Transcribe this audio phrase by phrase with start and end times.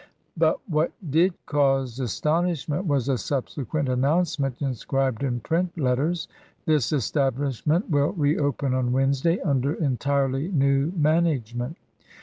[0.35, 6.27] But what did cause astonishment was a subsequent announcement inscribed in print letters:
[6.65, 11.77] "This establishment will reopen on Wednesday under entirely new management.